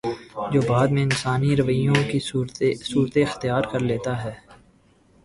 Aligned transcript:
جو 0.51 0.61
بعد 0.69 0.87
میں 0.87 1.03
انسانی 1.03 1.55
رویوں 1.55 1.95
کی 2.11 2.19
صورت 2.21 2.63
اختیار 3.17 3.63
کر 3.71 3.79
لیتا 3.81 4.23
ہے 4.23 4.33